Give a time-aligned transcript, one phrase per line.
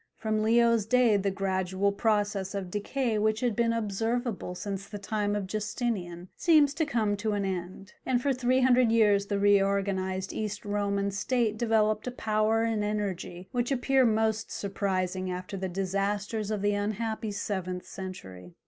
[0.17, 5.35] From Leo's day the gradual process of decay which had been observable since the time
[5.35, 10.33] of Justinian seems to come to an end, and for three hundred years the reorganized
[10.33, 16.49] East Roman state developed a power and energy which appear most surprising after the disasters
[16.49, 18.55] of the unhappy seventh century.